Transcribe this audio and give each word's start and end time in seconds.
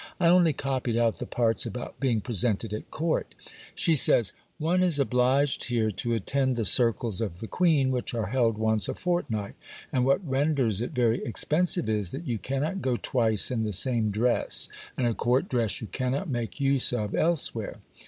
'I 0.19 0.29
only 0.29 0.51
copied 0.53 0.97
out 0.97 1.19
the 1.19 1.27
parts 1.27 1.63
about 1.63 1.99
being 1.99 2.21
presented 2.21 2.73
at 2.73 2.89
Court. 2.89 3.35
She 3.75 3.95
says:— 3.95 4.33
'"One 4.57 4.81
is 4.81 4.97
obliged 4.97 5.65
here 5.65 5.91
to 5.91 6.15
attend 6.15 6.55
the 6.55 6.65
circles 6.65 7.21
of 7.21 7.39
the 7.39 7.45
Queen, 7.47 7.91
which 7.91 8.15
are 8.15 8.25
held 8.25 8.57
once 8.57 8.89
a 8.89 8.95
fortnight; 8.95 9.53
and 9.93 10.03
what 10.03 10.27
renders 10.27 10.81
it 10.81 10.89
very 10.93 11.23
expensive 11.23 11.87
is, 11.87 12.09
that 12.13 12.25
you 12.25 12.39
cannot 12.39 12.81
go 12.81 12.95
twice 12.99 13.51
in 13.51 13.61
the 13.63 13.71
same 13.73 14.09
dress, 14.09 14.69
and 14.97 15.05
a 15.05 15.13
court 15.13 15.47
dress 15.47 15.81
you 15.81 15.85
cannot 15.85 16.27
make 16.27 16.59
use 16.59 16.91
of 16.91 17.13
elsewhere. 17.13 17.77